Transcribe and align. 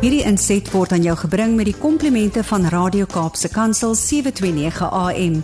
Hierdie 0.00 0.22
inset 0.24 0.64
word 0.72 0.94
aan 0.96 1.02
jou 1.04 1.12
gebring 1.26 1.58
met 1.58 1.66
die 1.68 1.76
komplimente 1.76 2.40
van 2.48 2.62
Radio 2.72 3.04
Kaapse 3.04 3.50
Kansel 3.52 3.92
729 3.92 4.86
AM. 4.96 5.34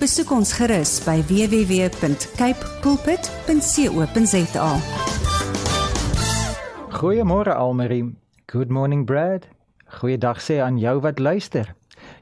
Besoek 0.00 0.32
ons 0.32 0.54
gerus 0.56 0.94
by 1.04 1.18
www.cape 1.28 2.70
pulpit.co.za. 2.80 4.70
Goeiemôre 6.96 7.58
Almarie. 7.60 8.16
Good 8.48 8.72
morning 8.72 9.04
Brad. 9.04 9.44
Goeiedag 10.00 10.40
sê 10.40 10.62
aan 10.64 10.80
jou 10.80 10.96
wat 11.04 11.20
luister. 11.20 11.74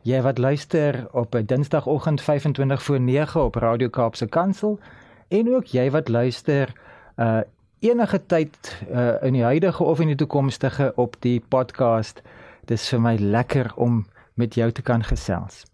Jy 0.03 0.19
wat 0.27 0.43
luister 0.43 1.07
op 1.15 1.39
'n 1.39 1.47
Dinsdagoggend 1.47 2.21
25 2.21 2.83
voor 2.83 3.01
9 3.01 3.45
op 3.45 3.55
Radio 3.55 3.89
Kaapse 3.89 4.27
Kansel 4.27 4.81
en 5.29 5.55
ook 5.55 5.71
jy 5.71 5.91
wat 5.91 6.09
luister 6.09 6.75
uh 7.17 7.47
enige 7.85 8.21
tyd 8.27 8.57
uh, 8.91 9.23
in 9.23 9.37
die 9.37 9.45
huidige 9.45 9.85
of 9.85 10.01
in 10.01 10.13
die 10.13 10.17
toekomstige 10.17 10.93
op 10.97 11.17
die 11.21 11.41
podcast. 11.41 12.23
Dis 12.65 12.89
vir 12.89 13.01
my 13.01 13.15
lekker 13.21 13.73
om 13.77 14.07
met 14.41 14.55
jou 14.55 14.71
te 14.73 14.83
kan 14.83 15.05
gesels. 15.05 15.65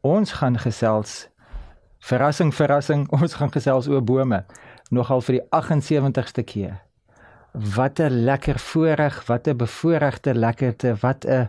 Ons 0.00 0.38
gaan 0.40 0.58
gesels 0.58 1.26
verrassing 2.06 2.52
verrassing, 2.54 3.06
ons 3.18 3.38
gaan 3.38 3.52
gesels 3.52 3.88
oor 3.88 4.02
bome 4.04 4.44
nogal 4.94 5.22
vir 5.26 5.40
die 5.40 5.44
78ste 5.50 6.44
keer. 6.46 6.74
Wat 7.76 7.98
'n 8.00 8.24
lekker 8.26 8.58
voorreg, 8.58 9.26
wat 9.26 9.48
'n 9.48 9.56
bevoorregte 9.56 10.34
lekkerte, 10.34 10.96
wat 11.00 11.24
'n 11.24 11.48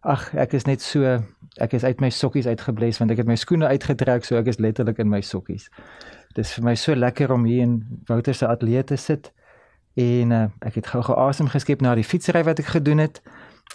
ag, 0.00 0.34
ek 0.34 0.52
is 0.52 0.64
net 0.66 0.82
so 0.82 1.22
ek 1.60 1.72
is 1.72 1.84
uit 1.84 2.00
my 2.00 2.10
sokkies 2.10 2.46
uitgeblees 2.46 2.98
want 2.98 3.10
ek 3.10 3.22
het 3.22 3.26
my 3.26 3.36
skoene 3.36 3.66
uitgetrek 3.66 4.24
so 4.24 4.36
ek 4.36 4.46
is 4.46 4.58
letterlik 4.58 4.98
in 4.98 5.08
my 5.08 5.20
sokkies. 5.20 5.68
Dis 6.34 6.52
vir 6.56 6.64
my 6.64 6.74
so 6.74 6.94
lekker 6.94 7.32
om 7.32 7.44
hier 7.44 7.62
in 7.62 8.00
Wouter 8.08 8.34
se 8.34 8.46
ateljee 8.48 8.84
te 8.84 8.96
sit 8.96 9.32
en 10.00 10.30
uh, 10.32 10.44
ek 10.64 10.78
het 10.80 10.86
gou 10.94 11.02
geasem 11.04 11.50
geskep 11.52 11.82
na 11.84 11.94
die 11.94 12.06
fietsry 12.06 12.40
wat 12.46 12.62
ek 12.62 12.70
gedoen 12.72 13.02
het. 13.02 13.20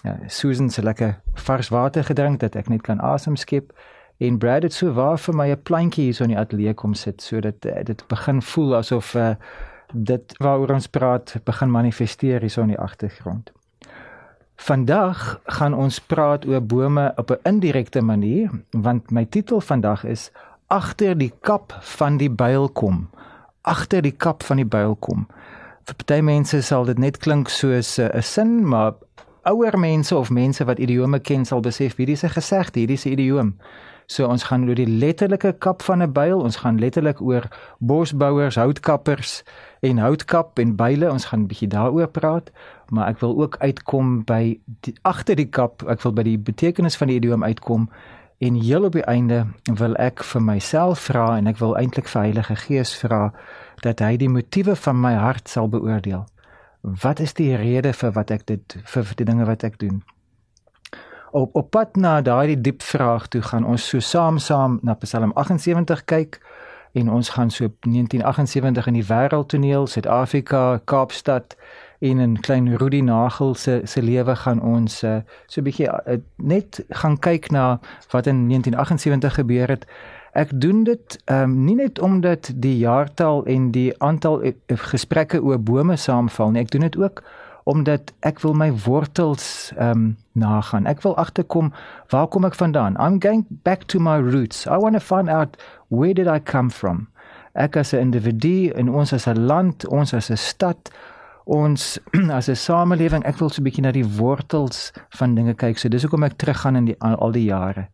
Ja, 0.01 0.15
Susan 0.27 0.69
se 0.69 0.81
lekker 0.81 1.19
vars 1.45 1.69
water 1.69 2.03
gedrink 2.03 2.39
dat 2.41 2.55
ek 2.57 2.69
net 2.69 2.81
kan 2.85 3.01
asem 3.01 3.35
skep 3.37 3.73
en 4.17 4.37
Brad 4.41 4.65
het 4.65 4.73
so 4.73 4.93
waar 4.93 5.17
vir 5.21 5.35
my 5.35 5.47
'n 5.51 5.61
plantjie 5.61 6.09
hier 6.09 6.13
so 6.13 6.23
in 6.23 6.33
die 6.33 6.39
ateljee 6.39 6.73
kom 6.73 6.93
sit 6.93 7.21
sodat 7.21 7.65
uh, 7.65 7.83
dit 7.83 8.03
begin 8.07 8.41
voel 8.41 8.75
asof 8.75 9.15
uh, 9.15 9.35
dit 9.93 10.33
waaroor 10.37 10.73
ons 10.73 10.87
praat 10.87 11.35
begin 11.45 11.71
manifesteer 11.71 12.41
hier 12.41 12.49
so 12.49 12.61
in 12.61 12.73
die 12.73 12.79
agtergrond. 12.79 13.51
Vandag 14.57 15.39
gaan 15.45 15.73
ons 15.73 15.99
praat 15.99 16.45
oor 16.45 16.61
bome 16.61 17.13
op 17.15 17.31
'n 17.31 17.39
indirekte 17.43 18.01
manier 18.01 18.49
want 18.71 19.11
my 19.11 19.25
titel 19.25 19.61
vandag 19.61 20.03
is 20.03 20.31
agter 20.67 21.15
die 21.17 21.31
kap 21.41 21.77
van 21.81 22.17
die 22.17 22.29
byl 22.29 22.69
kom. 22.69 23.09
Agter 23.61 24.01
die 24.01 24.11
kap 24.11 24.43
van 24.43 24.59
die 24.59 24.67
byl 24.67 24.95
kom. 24.99 25.27
Vir 25.87 25.95
party 25.95 26.21
mense 26.21 26.59
sal 26.61 26.87
dit 26.89 26.99
net 26.99 27.17
klink 27.23 27.49
soos 27.49 27.97
'n 27.97 28.11
uh, 28.11 28.21
sin, 28.21 28.67
maar 28.67 28.93
ouer 29.43 29.79
mense 29.79 30.15
of 30.15 30.29
mense 30.29 30.65
wat 30.65 30.79
idiome 30.79 31.19
ken 31.19 31.45
sal 31.45 31.61
besef 31.61 31.95
hierdie 31.95 32.19
is 32.19 32.23
'n 32.23 32.35
gesegde, 32.35 32.79
hierdie 32.79 32.99
is 32.99 33.05
'n 33.05 33.15
idioom. 33.15 33.55
So 34.07 34.27
ons 34.27 34.43
gaan 34.43 34.67
oor 34.67 34.75
die 34.75 34.87
letterlike 34.87 35.53
kap 35.59 35.81
van 35.81 36.03
'n 36.03 36.11
byl, 36.11 36.39
ons 36.39 36.55
gaan 36.55 36.79
letterlik 36.79 37.21
oor 37.21 37.47
bosbouers, 37.79 38.55
houtkappers 38.55 39.43
en 39.79 39.97
houtkap 39.97 40.59
en 40.59 40.75
byle, 40.75 41.11
ons 41.11 41.25
gaan 41.25 41.39
'n 41.39 41.47
bietjie 41.47 41.67
daaroor 41.67 42.07
praat, 42.07 42.51
maar 42.89 43.07
ek 43.07 43.19
wil 43.19 43.39
ook 43.39 43.57
uitkom 43.57 44.23
by 44.23 44.59
die, 44.81 44.95
agter 45.01 45.35
die 45.35 45.49
kap, 45.49 45.83
ek 45.87 46.01
wil 46.01 46.11
by 46.11 46.23
die 46.23 46.37
betekenis 46.37 46.97
van 46.97 47.07
die 47.07 47.15
idioom 47.15 47.43
uitkom 47.43 47.89
En 48.37 48.53
heel 48.53 48.83
op 48.83 48.91
die 48.93 49.03
einde 49.03 49.45
wil 49.63 49.95
ek 49.95 50.21
vir 50.23 50.41
myself 50.45 51.07
vra 51.09 51.37
en 51.37 51.47
ek 51.49 51.57
wil 51.57 51.73
eintlik 51.77 52.09
vir 52.11 52.21
Heilige 52.21 52.55
Gees 52.55 52.91
vra 53.01 53.31
dat 53.81 54.03
hy 54.05 54.13
die 54.21 54.29
motiewe 54.29 54.75
van 54.77 54.99
my 55.01 55.15
hart 55.17 55.49
sal 55.49 55.69
beoordeel. 55.73 56.27
Wat 56.81 57.19
is 57.19 57.33
die 57.33 57.55
rede 57.57 57.95
vir 57.97 58.13
wat 58.13 58.31
ek 58.31 58.45
dit 58.45 58.77
vir 58.93 59.09
die 59.17 59.25
dinge 59.25 59.47
wat 59.49 59.65
ek 59.65 59.79
doen? 59.81 60.03
Op 61.33 61.55
op 61.57 61.71
pad 61.73 61.97
na 61.97 62.21
daardie 62.21 62.61
diep 62.61 62.85
vraag 62.85 63.27
toe 63.33 63.41
gaan 63.41 63.65
ons 63.65 63.89
so 63.89 63.99
saam 63.99 64.37
saam 64.37 64.79
na 64.83 64.93
Psalm 65.01 65.33
78 65.33 66.05
kyk 66.05 66.37
en 66.93 67.09
ons 67.09 67.29
gaan 67.29 67.49
so 67.49 67.73
1978 67.89 68.87
in 68.87 68.93
die 69.01 69.07
wêreldtoneel 69.09 69.87
Suid-Afrika, 69.87 70.81
Kaapstad 70.85 71.57
en 71.99 72.21
'n 72.21 72.39
klein 72.39 72.77
Rudy 72.77 73.01
Nagel 73.01 73.55
se 73.55 73.81
se 73.83 74.01
lewe 74.01 74.35
gaan 74.35 74.61
ons 74.61 75.03
uh, 75.03 75.17
so 75.45 75.61
'n 75.61 75.63
bietjie 75.63 75.87
uh, 75.87 76.17
net 76.35 76.85
gaan 76.89 77.19
kyk 77.19 77.49
na 77.51 77.79
wat 78.11 78.27
in 78.27 78.47
1978 78.47 79.33
gebeur 79.33 79.67
het. 79.67 79.85
Ek 80.31 80.61
doen 80.61 80.83
dit 80.83 81.21
ehm 81.25 81.43
um, 81.43 81.63
nie 81.63 81.75
net 81.75 81.99
omdat 81.99 82.51
die 82.55 82.77
jaartal 82.77 83.45
en 83.45 83.71
die 83.71 84.01
aantal 84.01 84.43
uh, 84.43 84.51
gesprekke 84.67 85.41
oor 85.41 85.59
bome 85.59 85.95
saamval 85.95 86.51
nie. 86.51 86.61
Ek 86.61 86.71
doen 86.71 86.81
dit 86.81 86.97
ook 86.97 87.23
omdat 87.63 88.13
ek 88.19 88.39
wil 88.39 88.53
my 88.53 88.71
wortels 88.85 89.71
ehm 89.77 89.89
um, 89.89 90.17
nagaan. 90.31 90.85
Ek 90.85 91.01
wil 91.01 91.17
agterkom 91.17 91.73
waar 92.09 92.27
kom 92.27 92.45
ek 92.45 92.55
vandaan? 92.55 92.95
I'm 92.95 93.19
going 93.19 93.45
back 93.49 93.83
to 93.83 93.99
my 93.99 94.19
roots. 94.19 94.65
I 94.65 94.77
want 94.77 94.93
to 94.93 94.99
find 95.01 95.29
out 95.29 95.57
where 95.87 96.13
did 96.13 96.27
I 96.27 96.39
come 96.39 96.69
from? 96.69 97.07
Ek 97.53 97.75
as 97.75 97.93
'n 97.93 97.99
individu 97.99 98.69
en 98.71 98.89
ons 98.89 99.13
as 99.13 99.27
'n 99.27 99.45
land, 99.45 99.87
ons 99.87 100.13
as 100.13 100.29
'n 100.29 100.37
stad 100.37 100.91
ons 101.47 101.99
as 102.37 102.49
'n 102.49 102.55
samelewing, 102.55 103.23
ek 103.23 103.39
wil 103.39 103.49
so 103.49 103.61
'n 103.61 103.67
bietjie 103.67 103.83
na 103.83 103.91
die 103.91 104.05
wortels 104.05 104.91
van 105.19 105.35
dinge 105.35 105.53
kyk. 105.53 105.77
So 105.77 105.89
dis 105.89 106.03
hoekom 106.03 106.23
ek 106.23 106.37
teruggaan 106.37 106.75
in 106.75 106.85
die 106.85 106.95
al, 106.99 107.15
al 107.15 107.31
die 107.31 107.47
jare. 107.47 107.87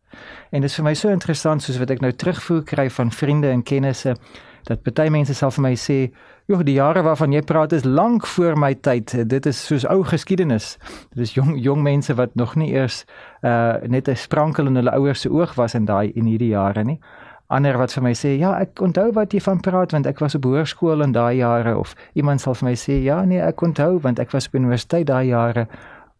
En 0.51 0.61
dit 0.61 0.69
is 0.69 0.75
vir 0.75 0.85
my 0.85 0.93
so 0.93 1.09
interessant 1.09 1.61
soos 1.61 1.77
wat 1.77 1.89
ek 1.89 2.01
nou 2.01 2.11
terugvoer 2.11 2.63
kry 2.63 2.89
van 2.89 3.11
vriende 3.11 3.49
en 3.49 3.63
kennisse 3.63 4.15
dat 4.63 4.83
baie 4.83 5.11
mense 5.11 5.33
sal 5.35 5.51
vir 5.51 5.61
my 5.61 5.75
sê, 5.75 6.11
"Joh, 6.47 6.63
die 6.63 6.75
jare 6.79 7.03
waarvan 7.03 7.33
jy 7.33 7.41
praat 7.41 7.73
is 7.73 7.83
lank 7.83 8.25
voor 8.27 8.57
my 8.57 8.73
tyd. 8.73 9.29
Dit 9.29 9.45
is 9.45 9.65
soos 9.65 9.85
ou 9.85 10.03
geskiedenis." 10.03 10.77
Dit 11.13 11.23
is 11.23 11.33
jong 11.33 11.59
jong 11.59 11.83
mense 11.83 12.13
wat 12.13 12.35
nog 12.35 12.55
nie 12.55 12.71
eers 12.73 13.05
uh 13.43 13.75
net 13.87 14.07
'n 14.07 14.15
sprankel 14.15 14.67
in 14.67 14.75
hulle 14.75 14.91
ouers 14.91 15.21
se 15.21 15.29
oog 15.29 15.55
was 15.55 15.73
in 15.75 15.85
daai 15.85 16.11
in 16.15 16.25
hierdie 16.25 16.53
jare 16.55 16.83
nie 16.83 16.99
ander 17.47 17.77
wat 17.77 17.93
vir 17.93 18.03
my 18.03 18.13
sê 18.13 18.37
ja 18.39 18.53
ek 18.59 18.81
onthou 18.81 19.11
wat 19.13 19.33
jy 19.33 19.41
van 19.43 19.59
praat 19.59 19.91
want 19.91 20.07
ek 20.07 20.19
was 20.19 20.35
op 20.35 20.45
hoërskool 20.45 21.03
in 21.03 21.11
daai 21.11 21.37
jare 21.37 21.77
of 21.77 21.95
iemand 22.13 22.41
sal 22.41 22.55
vir 22.55 22.69
my 22.69 22.75
sê 22.75 23.01
ja 23.03 23.23
nee 23.25 23.41
ek 23.41 23.61
onthou 23.61 23.99
want 24.01 24.19
ek 24.19 24.31
was 24.31 24.47
op 24.47 24.55
universiteit 24.55 25.07
daai 25.07 25.27
jare. 25.27 25.67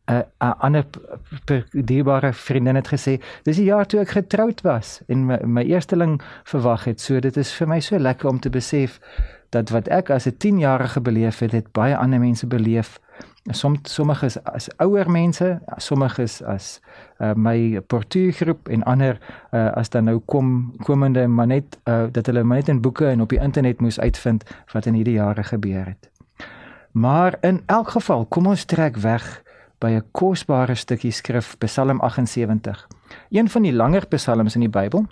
'n 0.04 0.14
uh, 0.14 0.48
'n 0.48 0.56
ander 0.60 0.86
dierbare 1.72 2.34
vriendin 2.34 2.76
het 2.76 2.88
gesê 2.88 3.22
dis 3.44 3.56
die 3.56 3.70
jaar 3.72 3.86
toe 3.86 4.00
ek 4.00 4.10
getroud 4.10 4.62
was 4.62 5.02
en 5.08 5.26
my, 5.26 5.38
my 5.46 5.64
eersteling 5.64 6.22
verwag 6.44 6.84
het. 6.84 7.02
So 7.02 7.20
dit 7.20 7.38
is 7.38 7.54
vir 7.54 7.68
my 7.68 7.80
so 7.80 7.98
lekker 7.98 8.30
om 8.30 8.40
te 8.40 8.50
besef 8.50 9.00
dat 9.50 9.70
wat 9.70 9.88
ek 9.88 10.10
as 10.10 10.28
'n 10.28 10.36
10-jarige 10.38 11.02
beleef 11.02 11.40
het 11.40 11.52
het 11.52 11.72
baie 11.72 11.98
ander 11.98 12.20
mense 12.20 12.48
beleef 12.48 13.00
som 13.52 13.76
sommige 13.84 14.26
is 14.26 14.38
as 14.44 14.70
ouer 14.78 15.10
mense, 15.10 15.60
sommige 15.78 16.24
is 16.24 16.42
as 16.42 16.80
uh, 17.20 17.34
my 17.36 17.82
portuïergroep 17.88 18.70
en 18.70 18.84
ander 18.84 19.20
uh, 19.52 19.72
as 19.76 19.90
dan 19.90 20.04
nou 20.08 20.20
kom 20.26 20.74
komende 20.84 21.28
maar 21.28 21.48
net 21.48 21.78
uh, 21.84 22.06
dat 22.12 22.26
hulle 22.26 22.44
maar 22.44 22.58
net 22.58 22.68
in 22.68 22.82
boeke 22.82 23.08
en 23.08 23.22
op 23.22 23.30
die 23.30 23.40
internet 23.40 23.82
moes 23.82 24.00
uitvind 24.00 24.44
wat 24.74 24.86
in 24.86 24.94
hierdie 24.94 25.20
jare 25.20 25.44
gebeur 25.44 25.86
het. 25.86 26.10
Maar 26.92 27.38
in 27.42 27.64
elk 27.66 27.90
geval, 27.90 28.26
kom 28.26 28.48
ons 28.48 28.66
trek 28.66 28.98
weg 28.98 29.42
by 29.80 29.90
'n 29.92 30.06
kosbare 30.12 30.76
stukkie 30.76 31.12
skrif, 31.12 31.58
Psalm 31.58 32.00
78. 32.00 32.88
Een 33.30 33.50
van 33.50 33.62
die 33.62 33.74
langer 33.74 34.08
psalms 34.08 34.56
in 34.56 34.62
die 34.62 34.70
Bybel. 34.70 35.06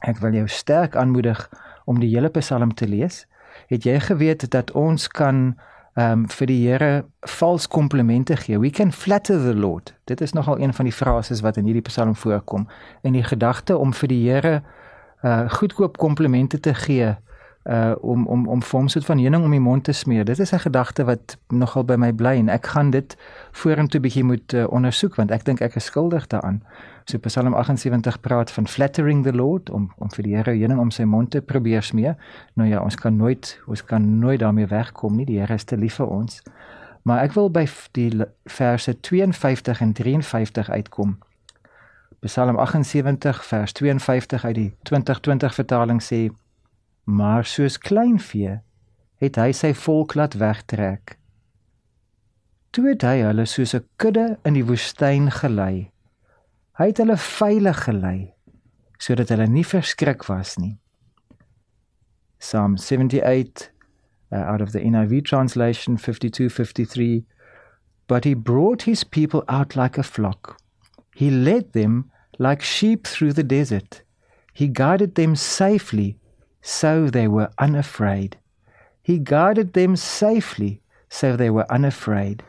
Ek 0.00 0.18
wil 0.18 0.32
jou 0.32 0.48
sterk 0.48 0.96
aanmoedig 0.96 1.48
om 1.84 2.00
die 2.00 2.14
hele 2.14 2.28
Psalm 2.28 2.74
te 2.74 2.88
lees. 2.88 3.26
Het 3.66 3.84
jy 3.84 4.00
geweet 4.00 4.50
dat 4.50 4.70
ons 4.70 5.08
kan 5.08 5.56
um 5.94 6.26
vir 6.28 6.46
die 6.50 6.60
Here 6.66 7.04
vals 7.20 7.68
komplimente 7.68 8.36
gee. 8.36 8.58
We 8.58 8.70
can 8.70 8.92
flatter 8.92 9.38
the 9.38 9.54
Lord. 9.54 9.94
Dit 10.04 10.20
is 10.20 10.32
nogal 10.32 10.60
een 10.60 10.74
van 10.74 10.84
die 10.84 10.94
frases 10.94 11.40
wat 11.40 11.56
in 11.56 11.64
hierdie 11.64 11.86
Psalm 11.86 12.16
voorkom. 12.16 12.68
En 13.02 13.12
die 13.12 13.22
gedagte 13.22 13.76
om 13.78 13.94
vir 13.94 14.08
die 14.08 14.30
Here 14.30 14.62
uh 15.24 15.50
goedkoop 15.50 15.96
komplimente 15.96 16.60
te 16.60 16.74
gee 16.74 17.14
uh 17.64 17.94
om 18.00 18.26
om 18.26 18.48
om 18.48 18.62
vir 18.62 18.78
hom 18.78 18.88
soort 18.88 19.04
van 19.04 19.18
heuning 19.18 19.44
om 19.44 19.50
die 19.50 19.60
mond 19.60 19.84
te 19.84 19.92
smeer. 19.92 20.24
Dit 20.24 20.38
is 20.38 20.52
'n 20.52 20.58
gedagte 20.58 21.04
wat 21.04 21.38
nogal 21.48 21.84
by 21.84 21.94
my 21.94 22.12
bly 22.12 22.36
en 22.36 22.48
ek 22.48 22.66
gaan 22.66 22.90
dit 22.90 23.16
vorentoe 23.52 24.00
bietjie 24.00 24.24
moet 24.24 24.52
uh, 24.52 24.66
ondersoek 24.68 25.14
want 25.14 25.30
ek 25.30 25.44
dink 25.44 25.60
ek 25.60 25.74
is 25.74 25.84
skuldig 25.84 26.26
daaraan. 26.26 26.62
So 27.04 27.18
Psalm 27.18 27.54
78 27.54 28.20
praat 28.20 28.50
van 28.50 28.68
flattering 28.68 29.24
the 29.24 29.32
Lord 29.32 29.70
om 29.70 29.92
om 29.98 30.10
vir 30.10 30.22
die 30.22 30.36
Here 30.36 30.50
heuning 30.50 30.78
om 30.78 30.90
sy 30.90 31.04
mond 31.04 31.30
te 31.30 31.40
probeer 31.40 31.82
smeer. 31.82 32.16
Nou 32.54 32.68
ja, 32.68 32.80
ons 32.80 32.94
kan 32.94 33.16
nooit 33.16 33.60
ons 33.66 33.84
kan 33.84 34.18
nooit 34.18 34.40
daarmee 34.40 34.66
wegkom 34.66 35.16
nie. 35.16 35.26
Die 35.26 35.38
Here 35.38 35.54
is 35.54 35.64
te 35.64 35.76
lief 35.76 35.94
vir 35.94 36.06
ons. 36.06 36.42
Maar 37.02 37.22
ek 37.22 37.32
wil 37.32 37.50
by 37.50 37.68
die 37.92 38.24
verse 38.44 39.00
52 39.00 39.80
en 39.80 39.92
53 39.92 40.70
uitkom. 40.70 41.18
Psalm 42.20 42.56
78 42.56 43.44
vers 43.44 43.72
52 43.72 44.44
uit 44.44 44.54
die 44.54 44.70
2020 44.82 45.54
vertaling 45.54 46.00
sê 46.02 46.30
maar 47.04 47.44
soos 47.44 47.78
kleinvee 47.78 48.60
het 49.22 49.36
hy 49.36 49.52
sy 49.52 49.72
volk 49.74 50.14
laat 50.14 50.34
wegtrek. 50.40 51.18
Toe 52.74 52.88
het 52.90 53.04
hy 53.06 53.20
hulle 53.22 53.46
soos 53.46 53.74
'n 53.74 53.86
kudde 53.96 54.38
in 54.44 54.54
die 54.54 54.64
woestyn 54.64 55.30
gelei. 55.30 55.90
Hy 56.78 56.86
het 56.90 56.98
hulle 56.98 57.16
veilig 57.16 57.84
gelei 57.84 58.34
sodat 58.98 59.28
hulle 59.28 59.46
nie 59.46 59.66
verskrik 59.66 60.24
was 60.24 60.56
nie. 60.56 60.78
Psalm 62.38 62.76
78 62.76 63.70
uh, 64.32 64.38
out 64.38 64.60
of 64.60 64.70
the 64.70 64.80
NIV 64.80 65.24
translation 65.24 65.98
5253 65.98 67.24
but 68.06 68.24
he 68.24 68.34
brought 68.34 68.82
his 68.82 69.04
people 69.04 69.42
out 69.48 69.76
like 69.76 69.98
a 69.98 70.02
flock. 70.02 70.56
He 71.14 71.30
led 71.30 71.72
them 71.72 72.10
like 72.38 72.62
sheep 72.62 73.06
through 73.06 73.32
the 73.32 73.44
desert. 73.44 74.02
He 74.52 74.68
guided 74.68 75.14
them 75.14 75.34
safely, 75.36 76.18
so 76.64 77.10
they 77.10 77.28
were 77.28 77.50
unafraid. 77.58 78.38
He 79.02 79.18
guided 79.18 79.74
them 79.74 79.96
safely, 79.96 80.80
so 81.10 81.36
they 81.36 81.50
were 81.50 81.66
unafraid. 81.68 82.42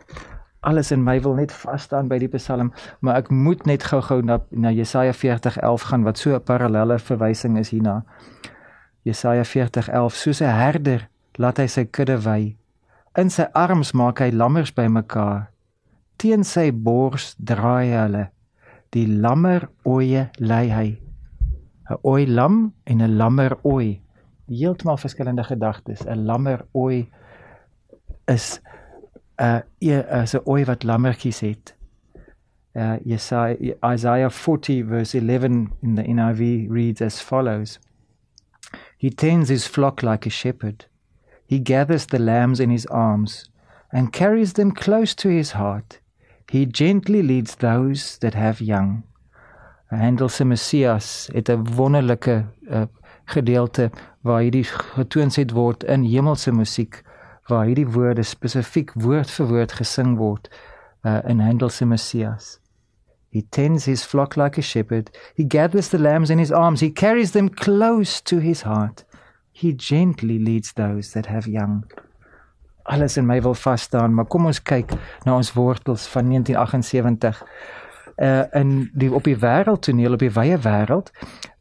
Alles 0.64 0.92
in 0.92 1.04
my 1.04 1.20
wil 1.20 1.36
net 1.36 1.52
vas 1.52 1.84
staan 1.84 2.08
by 2.08 2.18
die 2.18 2.30
Psalm, 2.32 2.72
maar 3.04 3.20
ek 3.20 3.30
moet 3.30 3.68
net 3.68 3.84
gou-gou 3.92 4.24
na 4.24 4.40
na 4.50 4.72
Jesaja 4.72 5.14
40:11 5.14 5.84
gaan 5.92 6.06
wat 6.08 6.18
so 6.18 6.34
'n 6.34 6.42
parallelle 6.42 6.98
verwysing 7.00 7.60
is 7.60 7.70
hierna. 7.70 8.06
Jesaja 9.04 9.44
40:11 9.44 10.16
Soos 10.16 10.42
'n 10.42 10.50
herder 10.50 11.10
laat 11.36 11.58
hy 11.58 11.68
sy 11.68 11.84
kudde 11.86 12.18
wy. 12.24 12.56
In 13.16 13.30
sy 13.30 13.46
arms 13.54 13.92
maak 13.92 14.20
hy 14.20 14.32
lammers 14.32 14.74
bymekaar. 14.74 15.52
Teen 16.18 16.44
sy 16.44 16.72
bors 16.72 17.36
draai 17.38 17.92
hy 17.92 18.00
hulle. 18.08 18.30
Die 18.90 19.08
lammer 19.08 19.70
oeye 19.86 20.30
lei 20.40 20.70
hy. 20.70 21.00
'n 21.90 21.98
Ooi 22.04 22.26
lam 22.26 22.74
en 22.86 23.02
'n 23.02 23.18
lammer 23.18 23.58
ooi. 23.64 24.05
Heeltemal 24.48 24.98
verskillende 24.98 25.44
gedagtes. 25.44 26.06
'n 26.06 26.26
Lammer 26.26 26.66
ooi 26.74 27.10
is 28.28 28.60
'n 29.40 29.64
uh, 29.82 30.22
is 30.22 30.34
'n 30.36 30.42
ooi 30.46 30.66
wat 30.66 30.84
lammertjies 30.84 31.40
het. 31.40 31.76
Uh 32.76 32.98
Jesaja 33.04 33.76
Isaiah 33.94 34.30
40 34.30 34.84
verse 34.88 35.18
11 35.18 35.72
in 35.82 35.96
the 35.96 36.04
NIV 36.04 36.70
reads 36.70 37.02
as 37.02 37.22
follows. 37.22 37.80
He 38.98 39.10
tends 39.10 39.50
his 39.50 39.68
flock 39.68 40.02
like 40.02 40.28
a 40.28 40.30
shepherd. 40.30 40.88
He 41.46 41.60
gathers 41.60 42.06
the 42.06 42.20
lambs 42.20 42.60
in 42.60 42.70
his 42.70 42.88
arms 42.88 43.52
and 43.92 44.12
carries 44.12 44.54
them 44.54 44.72
close 44.72 45.16
to 45.16 45.30
his 45.30 45.52
heart. 45.52 46.02
He 46.52 46.66
gently 46.66 47.22
leads 47.22 47.56
those 47.56 48.18
that 48.20 48.34
have 48.34 48.62
young. 48.62 49.04
Handel 49.90 50.30
se 50.30 50.44
Messias 50.46 51.30
het 51.34 51.50
'n 51.50 51.76
wonderlike 51.76 52.46
uh, 52.70 52.86
gedeelte 53.26 53.90
waar 54.22 54.42
hierdie 54.42 54.66
getoonset 54.66 55.52
word 55.52 55.84
in 55.84 56.04
hemelse 56.04 56.52
musiek 56.52 57.04
waar 57.48 57.66
hierdie 57.66 57.88
woorde 57.88 58.24
spesifiek 58.24 58.92
woord 58.94 59.32
vir 59.32 59.48
woord 59.48 59.74
gesing 59.80 60.18
word 60.18 60.50
uh, 61.06 61.20
in 61.30 61.40
Handel 61.40 61.70
se 61.70 61.86
Messias. 61.86 62.60
He 63.30 63.42
tends 63.50 63.86
his 63.86 64.04
flock 64.04 64.36
like 64.36 64.58
a 64.58 64.62
shepherd. 64.62 65.10
He 65.36 65.44
gathers 65.44 65.90
the 65.90 66.00
lambs 66.00 66.30
in 66.30 66.40
his 66.40 66.52
arms. 66.52 66.80
He 66.80 66.90
carries 66.90 67.32
them 67.32 67.50
close 67.50 68.22
to 68.22 68.40
his 68.40 68.62
heart. 68.62 69.04
He 69.52 69.74
gently 69.74 70.40
leads 70.40 70.74
those 70.74 71.12
that 71.12 71.26
have 71.26 71.48
young. 71.48 71.84
Alles 72.84 73.18
in 73.18 73.26
my 73.26 73.42
wil 73.42 73.54
vas 73.54 73.82
staan, 73.82 74.14
maar 74.14 74.26
kom 74.26 74.46
ons 74.46 74.62
kyk 74.62 74.94
na 75.26 75.36
ons 75.36 75.54
wortels 75.54 76.08
van 76.08 76.30
1978. 76.30 77.44
Uh 78.16 78.44
in 78.54 78.90
die 78.94 79.12
op 79.14 79.24
die 79.28 79.38
wêreldtoneel 79.38 80.16
op 80.16 80.24
die 80.24 80.32
wye 80.32 80.58
wêreld, 80.64 81.12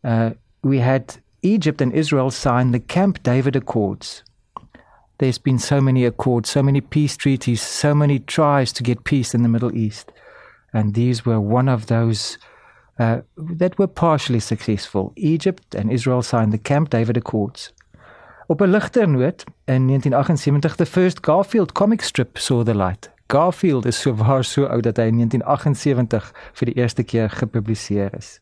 uh 0.02 0.30
we 0.60 0.80
had 0.82 1.18
Egypt 1.44 1.80
and 1.80 1.92
Israel 1.92 2.30
sign 2.30 2.72
the 2.72 2.80
Camp 2.80 3.22
David 3.22 3.56
Accords. 3.56 4.24
There's 5.18 5.38
been 5.38 5.58
so 5.58 5.80
many 5.80 6.04
accords, 6.04 6.50
so 6.50 6.62
many 6.62 6.80
peace 6.80 7.16
treaties, 7.16 7.62
so 7.62 7.94
many 7.94 8.18
tries 8.18 8.72
to 8.72 8.82
get 8.82 9.04
peace 9.04 9.34
in 9.34 9.42
the 9.42 9.48
Middle 9.48 9.76
East. 9.76 10.10
and 10.74 10.94
these 10.94 11.24
were 11.24 11.40
one 11.40 11.68
of 11.68 11.86
those 11.86 12.36
uh, 12.98 13.20
that 13.36 13.78
were 13.78 13.86
partially 13.86 14.40
successful. 14.40 15.12
Egypt 15.16 15.74
and 15.74 15.90
Israel 15.90 16.22
signed 16.22 16.52
the 16.52 16.58
Camp 16.58 16.90
David 16.90 17.16
Accords. 17.16 17.72
Op 18.48 18.60
'n 18.60 18.70
ligter 18.70 19.06
noot, 19.06 19.44
in 19.66 19.86
1978 19.86 20.76
the 20.76 20.86
first 20.86 21.22
Garfield 21.22 21.72
comic 21.72 22.02
strip 22.02 22.38
saw 22.38 22.64
the 22.64 22.74
light. 22.74 23.10
Garfield 23.28 23.86
is 23.86 24.00
so 24.00 24.12
waar 24.12 24.44
so 24.44 24.66
oud 24.66 24.82
dat 24.82 24.96
hy 24.96 25.06
in 25.06 25.16
1978 25.16 26.32
vir 26.52 26.66
die 26.66 26.74
eerste 26.74 27.02
keer 27.02 27.30
gepubliseer 27.30 28.10
is. 28.16 28.40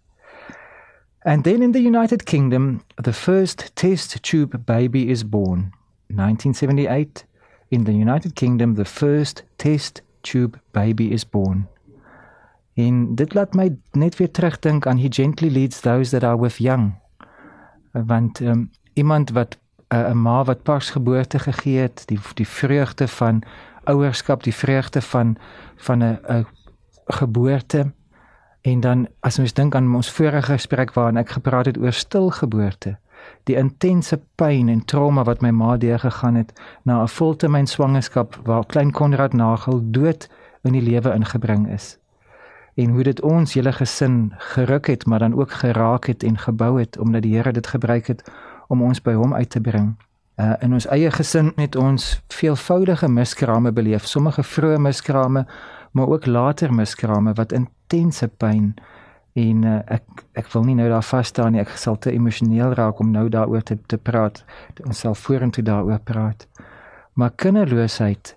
And 1.24 1.44
then 1.44 1.62
in 1.62 1.72
the 1.72 1.82
United 1.82 2.24
Kingdom, 2.24 2.82
the 3.02 3.12
first 3.12 3.70
test 3.76 4.22
tube 4.22 4.66
baby 4.66 5.08
is 5.08 5.22
born. 5.28 5.72
1978, 6.08 7.24
in 7.68 7.84
the 7.84 7.92
United 7.92 8.34
Kingdom, 8.34 8.74
the 8.74 8.84
first 8.84 9.44
test 9.56 10.02
tube 10.22 10.58
baby 10.72 11.12
is 11.12 11.28
born. 11.28 11.68
En 12.74 13.14
dit 13.14 13.34
laat 13.34 13.54
my 13.54 13.76
net 13.92 14.16
weer 14.16 14.30
terugdink 14.30 14.86
aan 14.86 14.98
he 14.98 15.08
gently 15.10 15.50
leads 15.50 15.80
those 15.80 16.10
that 16.10 16.24
are 16.24 16.38
with 16.38 16.56
young. 16.56 16.94
Want 17.92 18.40
um, 18.40 18.70
iemand 18.92 19.30
wat 19.30 19.58
'n 19.88 19.96
uh, 19.96 20.12
ma 20.12 20.44
wat 20.44 20.62
pas 20.62 20.90
geboorte 20.90 21.38
gegee 21.38 21.78
het, 21.78 22.02
die 22.06 22.18
die 22.34 22.48
vreugde 22.48 23.08
van 23.08 23.42
ouerskap, 23.84 24.42
die 24.42 24.54
vreugde 24.54 25.02
van 25.02 25.36
van 25.76 26.02
'n 26.02 26.18
'n 26.28 26.46
geboorte 27.04 27.92
en 28.62 28.80
dan 28.80 29.06
as 29.20 29.38
ons 29.38 29.52
dink 29.52 29.74
aan 29.74 29.94
ons 29.94 30.10
vorige 30.10 30.52
gesprek 30.52 30.94
waarin 30.94 31.16
ek 31.16 31.34
gepraat 31.38 31.66
het 31.66 31.78
oor 31.78 31.92
stilgeboorte, 31.92 32.96
die 33.44 33.56
intense 33.56 34.20
pyn 34.34 34.68
en 34.68 34.84
trauma 34.84 35.24
wat 35.24 35.42
my 35.42 35.50
ma 35.50 35.76
deurgegaan 35.76 36.34
het 36.34 36.52
na 36.82 37.02
'n 37.02 37.08
voltermyn 37.08 37.66
swangerskap 37.66 38.38
waar 38.44 38.66
klein 38.66 38.90
Konrad 38.90 39.32
Nagel 39.32 39.80
dood 39.84 40.28
in 40.62 40.72
die 40.72 40.82
lewe 40.82 41.14
ingebring 41.14 41.68
is 41.68 41.98
en 42.74 42.90
hoe 42.90 43.02
dit 43.02 43.20
ons 43.20 43.54
hele 43.54 43.72
gesin 43.72 44.32
geruk 44.38 44.86
het, 44.86 45.06
maar 45.06 45.18
dan 45.18 45.34
ook 45.34 45.50
geraak 45.50 46.06
het 46.06 46.22
en 46.22 46.38
gebou 46.38 46.80
het 46.80 46.98
omdat 46.98 47.22
die 47.22 47.36
Here 47.36 47.52
dit 47.52 47.66
gebruik 47.66 48.06
het 48.06 48.30
om 48.68 48.82
ons 48.82 49.02
by 49.02 49.12
hom 49.12 49.34
uit 49.34 49.50
te 49.50 49.60
bring. 49.60 49.94
Uh 50.40 50.54
in 50.60 50.72
ons 50.72 50.86
eie 50.86 51.10
gesin 51.10 51.52
het 51.56 51.76
ons 51.76 52.22
veelvoudige 52.28 53.08
miskrame 53.08 53.72
beleef, 53.72 54.06
sommige 54.06 54.42
vroeë 54.42 54.78
miskrame, 54.78 55.46
maar 55.92 56.08
ook 56.08 56.26
later 56.26 56.72
miskrame 56.74 57.32
wat 57.32 57.52
intense 57.92 58.28
pyn 58.28 58.74
en 59.32 59.64
uh, 59.64 59.78
ek 59.86 60.24
ek 60.36 60.48
wil 60.52 60.64
nie 60.64 60.76
nou 60.76 60.88
daar 60.88 61.04
vas 61.04 61.28
staan 61.28 61.52
nie, 61.52 61.60
ek 61.60 61.72
sal 61.76 61.96
te 61.98 62.12
emosioneel 62.12 62.74
raak 62.76 63.00
om 63.00 63.12
nou 63.12 63.28
daaroor 63.28 63.62
te 63.62 63.78
te 63.86 63.98
praat. 63.98 64.44
Ons 64.84 65.04
sal 65.04 65.14
vorentoe 65.14 65.64
daaroor 65.64 66.00
praat. 66.04 66.46
Maar 67.14 67.30
kinderloosheid 67.36 68.34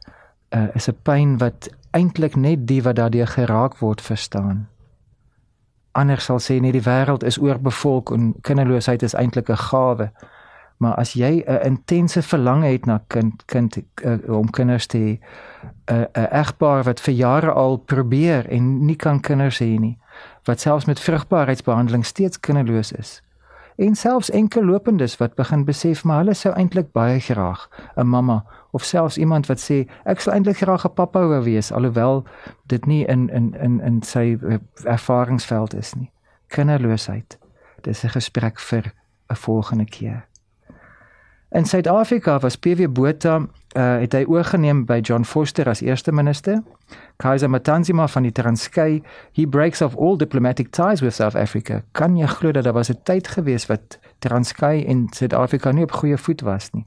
uh, 0.56 0.68
is 0.76 0.88
'n 0.90 0.98
pyn 1.04 1.38
wat 1.38 1.70
eintlik 1.92 2.36
net 2.36 2.68
die 2.68 2.82
wat 2.84 2.96
daardeur 2.96 3.28
geraak 3.28 3.78
word 3.80 4.02
verstaan. 4.02 4.68
Anders 5.92 6.26
sal 6.26 6.40
sê 6.40 6.60
net 6.60 6.74
die 6.74 6.84
wêreld 6.84 7.24
is 7.24 7.40
oorbevolk 7.40 8.12
en 8.12 8.34
kinderloosheid 8.42 9.04
is 9.04 9.16
eintlik 9.16 9.50
'n 9.50 9.58
gawe. 9.72 10.12
Maar 10.78 10.96
as 10.96 11.14
jy 11.14 11.44
'n 11.48 11.66
intense 11.66 12.22
verlange 12.22 12.68
het 12.68 12.86
na 12.86 13.04
kind 13.08 13.46
kind 13.46 13.78
uh, 14.04 14.38
om 14.38 14.50
kinders 14.50 14.86
te 14.86 14.98
hê, 14.98 15.20
'n 15.86 15.94
uh, 15.94 16.06
'n 16.14 16.28
egpaar 16.32 16.84
wat 16.84 17.00
vir 17.00 17.14
jare 17.14 17.52
al 17.52 17.78
probeer 17.78 18.50
en 18.50 18.86
nie 18.86 18.96
kan 18.96 19.20
kinders 19.20 19.60
hê 19.60 19.80
nie, 19.80 19.98
wat 20.44 20.60
selfs 20.60 20.86
met 20.86 21.00
vrugbaarheidsbehandeling 21.00 22.06
steeds 22.06 22.40
kinderloos 22.40 22.92
is. 22.92 23.22
En 23.76 23.96
selfs 23.96 24.30
enkel 24.30 24.66
lopendes 24.66 25.18
wat 25.18 25.36
begin 25.36 25.66
besef 25.66 26.04
maar 26.04 26.18
hulle 26.18 26.34
sou 26.34 26.54
eintlik 26.56 26.92
baie 26.92 27.20
graag 27.20 27.70
'n 27.96 28.08
mamma 28.08 28.46
of 28.72 28.84
selfs 28.84 29.18
iemand 29.18 29.48
wat 29.48 29.60
sê 29.60 29.88
ek 30.04 30.20
sal 30.20 30.34
eintlik 30.34 30.58
graag 30.58 30.86
'n 30.86 30.94
pappa 30.94 31.28
wou 31.28 31.44
wees 31.44 31.72
alhoewel 31.72 32.24
dit 32.68 32.86
nie 32.86 33.06
in 33.06 33.30
in 33.30 33.54
in 33.54 33.82
in 33.82 34.02
sy 34.02 34.38
eh, 34.50 34.58
ervaringsveld 34.84 35.76
is 35.76 35.94
nie. 35.94 36.12
Kinderloosheid. 36.48 37.38
Dis 37.82 38.04
'n 38.04 38.10
gesprek 38.10 38.60
vir 38.60 38.94
'n 39.30 39.36
volgende 39.36 39.86
keer. 39.86 40.26
In 41.56 41.66
Suid-Afrika 41.66 42.40
was 42.40 42.58
PW 42.58 42.88
Botha 42.90 43.36
uh, 43.38 43.84
het 44.02 44.12
hy 44.12 44.26
oorgeneem 44.28 44.82
by 44.84 44.98
John 45.00 45.24
Foster 45.24 45.70
as 45.72 45.80
eerste 45.80 46.12
minister. 46.12 46.58
Kaiser 47.24 47.48
Matanzima 47.50 48.10
van 48.12 48.26
die 48.28 48.34
Transkei, 48.36 48.98
he 49.32 49.46
breaks 49.48 49.80
off 49.82 49.96
all 49.96 50.18
diplomatic 50.20 50.74
ties 50.76 51.00
with 51.00 51.16
South 51.16 51.36
Africa. 51.40 51.80
Kan 51.96 52.18
jy 52.20 52.28
glo 52.28 52.52
dat 52.52 52.68
daar 52.68 52.76
was 52.76 52.92
'n 52.92 53.00
tyd 53.08 53.28
gewees 53.28 53.70
wat 53.72 54.00
Transkei 54.20 54.84
en 54.84 55.08
Suid-Afrika 55.16 55.72
nie 55.72 55.84
op 55.84 55.92
goeie 55.92 56.18
voet 56.18 56.42
was 56.42 56.72
nie? 56.74 56.86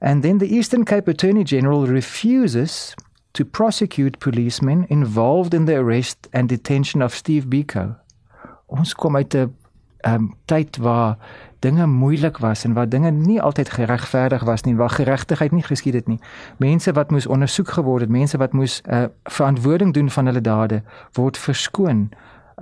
And 0.00 0.22
then 0.22 0.38
the 0.38 0.48
Eastern 0.52 0.84
Cape 0.84 1.10
Attorney 1.10 1.44
General 1.44 1.86
refuses 1.86 2.94
to 3.32 3.44
prosecute 3.44 4.18
policemen 4.18 4.84
involved 4.88 5.54
in 5.54 5.64
the 5.64 5.76
arrest 5.76 6.28
and 6.32 6.48
detention 6.48 7.02
of 7.02 7.14
Steve 7.14 7.46
Biko. 7.46 7.96
Ons 8.66 8.94
kom 8.94 9.16
uit 9.16 9.34
'n 9.34 9.56
um, 10.06 10.34
tyd 10.44 10.76
waar 10.76 11.16
dinge 11.58 11.86
moeilik 11.86 12.38
was 12.38 12.64
en 12.64 12.72
waar 12.72 12.88
dinge 12.88 13.10
nie 13.10 13.40
altyd 13.42 13.70
geregverdig 13.70 14.42
was 14.42 14.62
nie, 14.62 14.76
waar 14.76 14.90
geregtigheid 14.90 15.52
nie 15.52 15.62
geskied 15.62 15.94
het 15.94 16.06
nie. 16.06 16.20
Mense 16.56 16.92
wat 16.92 17.10
moes 17.10 17.26
ondersoek 17.26 17.68
geword 17.68 18.00
het, 18.00 18.10
mense 18.10 18.36
wat 18.36 18.52
moes 18.52 18.80
uh, 18.86 19.04
verantwoording 19.24 19.94
doen 19.94 20.10
van 20.10 20.26
hulle 20.26 20.40
dade, 20.40 20.82
word 21.12 21.38
verskoon 21.38 22.08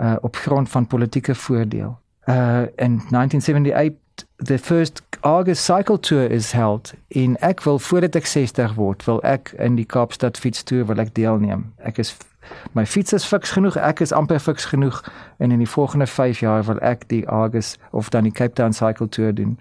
uh, 0.00 0.16
op 0.20 0.36
grond 0.36 0.68
van 0.68 0.86
politieke 0.86 1.34
voordeel. 1.34 1.98
Uh, 2.24 2.60
in 2.76 3.00
1978 3.10 3.96
the 4.36 4.58
first 4.58 5.02
August 5.20 5.64
cycle 5.64 6.00
tour 6.00 6.30
is 6.30 6.52
held 6.52 6.92
in 7.08 7.36
ek 7.40 7.60
wil 7.60 7.78
voordat 7.78 8.16
ek 8.16 8.26
60 8.26 8.74
word 8.74 9.04
wil 9.04 9.20
ek 9.24 9.52
in 9.58 9.76
die 9.76 9.84
Kaapstad 9.84 10.38
fiets 10.40 10.64
toer 10.64 10.86
wil 10.88 11.00
ek 11.02 11.12
deelneem 11.16 11.66
ek 11.78 12.00
is 12.04 12.14
my 12.72 12.86
fiets 12.86 13.12
is 13.12 13.26
fiks 13.26 13.50
genoeg 13.50 13.76
ek 13.76 14.00
is 14.00 14.12
amper 14.12 14.40
fiks 14.40 14.64
genoeg 14.64 15.02
en 15.38 15.50
in 15.50 15.58
die 15.58 15.70
volgende 15.70 16.06
5 16.06 16.40
jaar 16.40 16.64
wil 16.64 16.80
ek 16.80 17.08
die 17.08 17.26
August 17.26 17.78
of 17.90 18.08
dan 18.08 18.22
die 18.22 18.32
Cape 18.32 18.54
Town 18.54 18.72
cycle 18.72 19.08
tour 19.08 19.34
doen 19.34 19.58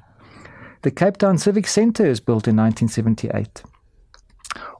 the 0.82 0.92
Cape 0.92 1.18
Town 1.18 1.38
Civic 1.38 1.68
Centre 1.68 2.08
is 2.08 2.24
built 2.24 2.48
in 2.48 2.56
1978 2.56 3.74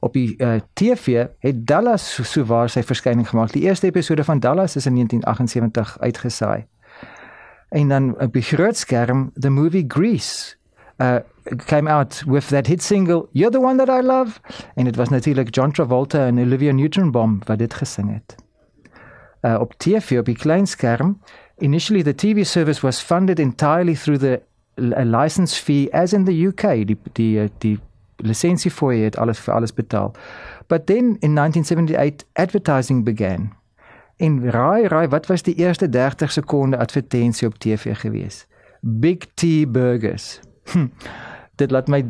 Op 0.00 0.12
die 0.12 0.34
uh, 0.38 0.54
eh, 0.54 0.60
TV 0.72 1.26
het 1.38 1.66
Dallas 1.66 2.20
so 2.22 2.44
waar 2.44 2.70
sy 2.70 2.82
verskyning 2.82 3.28
gemaak. 3.28 3.52
Die 3.52 3.62
eerste 3.62 3.86
episode 3.86 4.24
van 4.24 4.40
Dallas 4.40 4.76
is 4.76 4.86
in 4.86 4.94
1978 4.94 5.98
uitgesaai. 6.00 6.66
En 7.68 7.88
dan 7.88 8.20
op 8.20 8.32
die 8.32 8.42
groot 8.42 8.76
skerm 8.76 9.30
the 9.34 9.50
movie 9.50 9.84
Grease 9.88 10.56
uh 10.98 11.18
came 11.66 11.90
out 11.90 12.22
with 12.26 12.48
that 12.48 12.66
hit 12.66 12.82
single 12.82 13.28
You're 13.32 13.50
the 13.50 13.60
one 13.60 13.76
that 13.76 13.88
I 13.88 14.06
love 14.06 14.40
en 14.74 14.84
dit 14.84 14.96
was 14.96 15.08
natuurlik 15.08 15.54
John 15.54 15.70
Travolta 15.70 16.26
en 16.26 16.38
Olivia 16.38 16.72
Newton-Bomb 16.72 17.44
wat 17.44 17.58
dit 17.58 17.74
gesing 17.74 18.12
het. 18.12 18.34
Uh 19.40 19.60
op 19.60 19.74
TV 19.76 20.18
op 20.18 20.24
die 20.24 20.36
klein 20.36 20.66
skerm 20.66 21.20
initially 21.58 22.02
the 22.02 22.14
TV 22.14 22.46
service 22.46 22.80
was 22.80 23.00
funded 23.00 23.38
entirely 23.38 23.94
through 23.94 24.20
the 24.20 24.40
a 24.96 25.04
license 25.04 25.62
fee 25.62 25.88
as 25.92 26.12
in 26.12 26.24
the 26.24 26.46
UK 26.46 26.86
die 26.86 26.98
die 27.12 27.42
uh, 27.42 27.48
die 27.58 27.78
lisensie 28.16 28.70
vir 28.72 28.92
het 29.04 29.16
alles 29.16 29.38
vir 29.38 29.54
alles 29.54 29.72
betaal. 29.72 30.14
But 30.68 30.86
then 30.86 31.16
in 31.20 31.34
1978 31.34 32.26
advertising 32.32 33.04
began. 33.04 33.52
En 34.16 34.50
raai 34.50 34.88
raai 34.88 35.08
wat 35.08 35.26
was 35.26 35.42
die 35.42 35.54
eerste 35.54 35.88
30 35.88 36.32
sekonde 36.32 36.78
advertensie 36.78 37.48
op 37.48 37.58
TV 37.58 37.96
gewees? 37.96 38.46
Big 38.80 39.26
T 39.34 39.64
Burgers. 39.72 40.40
Hm. 40.72 40.86
Dit 41.56 41.70
laat 41.70 41.88
my 41.88 42.04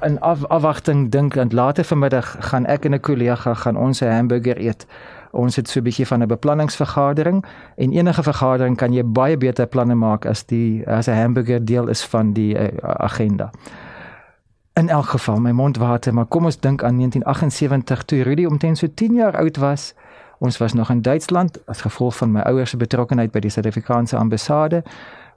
in 0.00 0.20
af, 0.20 0.44
afwagting 0.44 1.10
dink 1.10 1.36
en 1.36 1.48
later 1.48 1.84
vanmiddag 1.84 2.36
gaan 2.38 2.66
ek 2.66 2.84
en 2.84 2.94
'n 2.94 3.00
kollega 3.00 3.54
gaan 3.54 3.76
ons 3.76 4.00
'n 4.00 4.10
hamburger 4.10 4.60
eet. 4.60 4.86
Ons 5.30 5.56
het 5.56 5.68
so 5.68 5.80
'n 5.80 5.82
bietjie 5.82 6.06
van 6.06 6.22
'n 6.22 6.26
beplanningsvergadering 6.26 7.44
en 7.76 7.92
enige 7.92 8.22
vergadering 8.22 8.76
kan 8.76 8.92
jy 8.92 9.04
baie 9.04 9.36
beter 9.36 9.66
planne 9.66 9.94
maak 9.94 10.26
as 10.26 10.44
die 10.46 10.86
as 10.88 11.06
'n 11.06 11.16
hamburger 11.16 11.64
deel 11.64 11.88
is 11.88 12.04
van 12.04 12.32
die 12.32 12.54
uh, 12.54 12.68
agenda. 12.80 13.50
In 14.74 14.88
elk 14.88 15.06
geval, 15.06 15.40
my 15.40 15.50
mond 15.50 15.76
water, 15.76 16.14
maar 16.14 16.26
kom 16.26 16.44
ons 16.44 16.60
dink 16.60 16.82
aan 16.82 16.96
1978 16.96 18.02
toe 18.02 18.22
Rudy 18.22 18.44
omtrent 18.44 18.78
so 18.78 18.86
10 18.94 19.14
jaar 19.14 19.36
oud 19.36 19.56
was. 19.56 19.94
Ons 20.38 20.58
was 20.58 20.72
nog 20.72 20.90
in 20.90 21.02
Duitsland 21.02 21.66
as 21.66 21.80
gevolg 21.80 22.16
van 22.16 22.32
my 22.32 22.40
ouers 22.40 22.70
se 22.70 22.76
betrokkeheid 22.76 23.30
by 23.30 23.38
die 23.38 23.50
Suid-Afrikaanse 23.50 24.16
ambassade. 24.16 24.82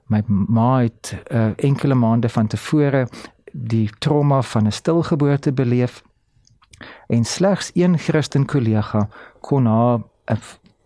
My 0.06 0.22
ma 0.26 0.80
het 0.80 1.16
uh, 1.32 1.46
enkele 1.56 1.94
maande 1.94 2.28
van 2.28 2.46
tevore 2.46 3.08
die 3.52 3.90
trauma 3.98 4.42
van 4.42 4.66
'n 4.66 4.72
stilgeboorte 4.72 5.52
beleef 5.52 6.02
en 7.06 7.24
slegs 7.24 7.70
een 7.74 7.98
Christen 7.98 8.44
kollega 8.44 9.08
kon 9.40 9.66
haar 9.66 9.98
uh, 10.26 10.36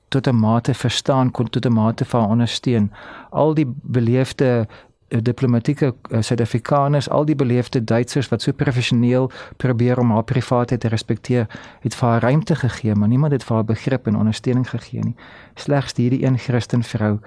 tot 0.08 0.26
'n 0.26 0.34
mate 0.36 0.74
verstaan 0.74 1.30
kon 1.30 1.48
tot 1.48 1.66
'n 1.66 1.72
mate 1.72 2.04
van 2.04 2.28
ondersteun. 2.28 2.92
Al 3.30 3.54
die 3.54 3.66
beleefde 3.82 4.66
uh, 5.08 5.18
diplomatieke 5.22 5.94
Suid-Afrikaners 6.20 7.10
al 7.10 7.24
die 7.24 7.36
beleefde 7.36 7.84
Duitsers 7.84 8.28
wat 8.28 8.42
so 8.42 8.52
professioneel 8.52 9.30
probeer 9.56 9.98
om 9.98 10.10
haar 10.10 10.24
privaatheid 10.24 10.80
te 10.80 10.88
respekteer 10.88 11.46
het 11.80 11.94
vir 11.94 12.08
haar 12.08 12.22
ruimte 12.22 12.54
gegee 12.54 12.94
maar 12.94 13.08
niemand 13.08 13.32
het 13.32 13.44
vir 13.44 13.54
haar 13.54 13.64
begrip 13.64 14.06
en 14.06 14.16
ondersteuning 14.16 14.70
gegee 14.70 15.00
nie. 15.00 15.16
Slegs 15.54 15.96
hierdie 15.96 16.24
een 16.24 16.38
Christen 16.38 16.82
vrou 16.82 17.18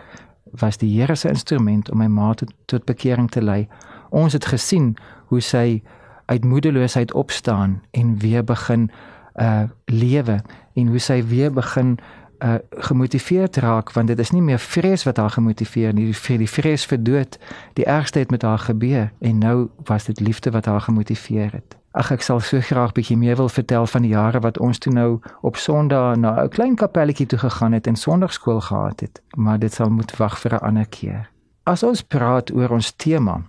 was 0.59 0.77
die 0.77 0.99
Here 0.99 1.15
se 1.15 1.29
instrument 1.29 1.91
om 1.91 1.97
my 1.97 2.07
ma 2.07 2.33
tot, 2.33 2.53
tot 2.65 2.85
bekering 2.85 3.29
te 3.31 3.41
lei. 3.41 3.67
Ons 4.09 4.33
het 4.33 4.45
gesien 4.45 4.95
hoe 5.25 5.41
sy 5.41 5.81
uit 6.25 6.43
moedeloosheid 6.43 7.13
opstaan 7.13 7.81
en 7.91 8.17
weer 8.17 8.43
begin 8.43 8.89
uh 9.35 9.63
lewe 9.85 10.41
en 10.73 10.87
hoe 10.87 10.99
sy 10.99 11.23
weer 11.23 11.51
begin 11.51 11.97
uh 12.43 12.55
gemotiveerd 12.69 13.55
raak 13.55 13.91
want 13.91 14.07
dit 14.07 14.19
is 14.19 14.31
nie 14.31 14.41
meer 14.41 14.59
vrees 14.59 15.03
wat 15.03 15.17
haar 15.17 15.29
gemotiveer 15.29 15.93
nie 15.93 16.09
die, 16.11 16.37
die 16.37 16.49
vrees 16.49 16.85
vir 16.85 17.03
dood 17.03 17.37
die 17.79 17.85
ergste 17.85 18.19
het 18.19 18.31
met 18.31 18.41
haar 18.41 18.59
gebeur 18.59 19.11
en 19.19 19.37
nou 19.37 19.69
was 19.87 20.09
dit 20.09 20.19
liefde 20.19 20.51
wat 20.51 20.65
haar 20.65 20.81
gemotiveer 20.81 21.51
het 21.51 21.80
Ag 21.91 22.13
ek 22.15 22.21
sal 22.23 22.39
so 22.39 22.63
graag 22.63 22.93
bietjie 22.95 23.17
meer 23.19 23.35
wil 23.35 23.49
vertel 23.51 23.83
van 23.93 24.05
die 24.05 24.13
jare 24.13 24.39
wat 24.39 24.57
ons 24.63 24.79
toe 24.79 24.93
nou 24.95 25.19
op 25.43 25.57
Sondag 25.59 26.15
na 26.15 26.43
'n 26.43 26.49
klein 26.49 26.75
kapelletjie 26.75 27.25
toe 27.27 27.39
gegaan 27.39 27.73
het 27.73 27.87
en 27.87 27.95
Sondagskool 27.95 28.61
gehad 28.61 28.99
het, 28.99 29.21
maar 29.35 29.59
dit 29.59 29.73
sal 29.73 29.89
moet 29.89 30.17
wag 30.17 30.39
vir 30.39 30.53
'n 30.53 30.63
ander 30.63 30.85
keer. 30.85 31.29
As 31.63 31.83
ons 31.83 32.01
praat 32.01 32.51
oor 32.51 32.69
ons 32.69 32.91
tema, 32.91 33.41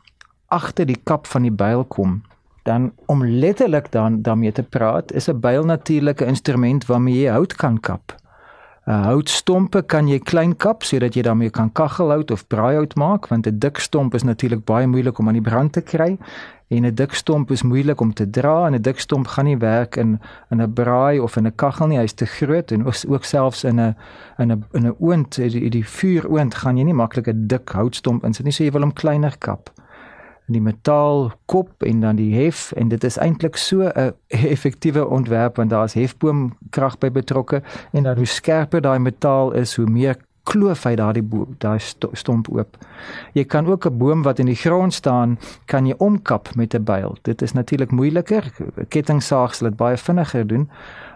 agter 0.49 0.87
die 0.87 1.00
kap 1.04 1.26
van 1.26 1.42
die 1.42 1.52
byl 1.52 1.84
kom, 1.84 2.22
dan 2.64 2.92
om 3.06 3.25
letterlik 3.25 3.92
dan 3.92 4.22
daarmee 4.22 4.52
te 4.52 4.62
praat, 4.62 5.12
is 5.12 5.28
'n 5.28 5.40
byl 5.40 5.64
natuurlike 5.64 6.26
instrument 6.26 6.87
waarmee 6.87 7.22
jy 7.22 7.30
hout 7.30 7.54
kan 7.54 7.80
kap. 7.80 8.22
'n 8.86 9.04
Houtstompe 9.06 9.82
kan 9.86 10.08
jy 10.08 10.18
klein 10.18 10.56
kap 10.56 10.82
sodat 10.82 11.14
jy 11.14 11.22
daarmee 11.22 11.50
kan 11.50 11.70
kaggelhout 11.70 12.30
of 12.34 12.46
braaihout 12.50 12.96
maak 12.96 13.28
want 13.30 13.46
'n 13.46 13.58
dik 13.58 13.78
stomp 13.78 14.14
is 14.14 14.24
natuurlik 14.24 14.64
baie 14.64 14.86
moeilik 14.86 15.18
om 15.18 15.28
aan 15.28 15.38
die 15.38 15.50
brand 15.50 15.72
te 15.72 15.80
kry 15.80 16.18
en 16.68 16.84
'n 16.86 16.94
dik 16.94 17.14
stomp 17.14 17.50
is 17.50 17.62
moeilik 17.62 18.00
om 18.00 18.12
te 18.12 18.30
dra 18.30 18.66
en 18.66 18.74
'n 18.74 18.82
dik 18.82 18.98
stomp 18.98 19.26
gaan 19.26 19.44
nie 19.44 19.58
werk 19.58 19.96
in 19.96 20.20
in 20.50 20.60
'n 20.62 20.72
braai 20.72 21.20
of 21.20 21.36
in 21.36 21.46
'n 21.46 21.54
kaggel 21.54 21.86
nie 21.86 21.98
hy's 21.98 22.14
te 22.14 22.26
groot 22.26 22.72
en 22.72 22.86
ook, 22.86 22.94
ook 23.08 23.24
selfs 23.24 23.64
in 23.64 23.80
'n 23.80 23.94
in 24.38 24.50
'n 24.52 24.64
in 24.72 24.86
'n 24.86 24.96
oond 24.98 25.34
die, 25.34 25.70
die 25.70 25.86
vuuroond 25.86 26.54
gaan 26.54 26.76
jy 26.76 26.84
nie 26.84 26.94
maklik 26.94 27.28
'n 27.28 27.46
dik 27.46 27.70
houtstomp 27.70 28.24
insit 28.24 28.44
nie 28.44 28.52
so 28.52 28.64
jy 28.64 28.72
wil 28.72 28.82
hom 28.82 28.92
kleiner 28.92 29.38
kap 29.38 29.70
die 30.46 30.61
metaal 30.61 31.30
kop 31.46 31.82
en 31.82 32.00
dan 32.00 32.16
die 32.16 32.34
hef 32.34 32.72
en 32.72 32.88
dit 32.88 33.04
is 33.04 33.16
eintlik 33.16 33.56
so 33.56 33.88
'n 33.88 34.12
effektiewe 34.28 35.06
ontwerp 35.08 35.56
want 35.56 35.70
daar's 35.70 35.94
hefboomkrag 35.94 36.99
by 36.99 37.11
betrokke 37.11 37.62
en 37.92 38.02
dan 38.02 38.16
hoe 38.16 38.26
skerper 38.26 38.80
daai 38.80 38.99
metaal 38.99 39.52
is 39.52 39.76
hoe 39.76 39.87
meer 39.87 40.16
kloof 40.42 40.84
hy 40.84 40.94
daai 40.99 41.22
daai 41.62 41.78
stomp 42.12 42.49
oop. 42.50 42.76
Jy 43.34 43.44
kan 43.44 43.66
ook 43.66 43.87
'n 43.87 43.99
boom 43.99 44.22
wat 44.22 44.38
in 44.38 44.46
die 44.46 44.58
grond 44.58 44.94
staan, 44.94 45.38
kan 45.66 45.87
jy 45.87 45.94
omkap 45.99 46.54
met 46.54 46.75
'n 46.75 46.84
byl. 46.84 47.16
Dit 47.22 47.42
is 47.42 47.52
natuurlik 47.52 47.90
moeiliker. 47.90 48.52
Kettingsaag 48.88 49.54
sal 49.54 49.68
dit 49.68 49.76
baie 49.76 49.96
vinniger 49.96 50.46
doen. 50.46 50.68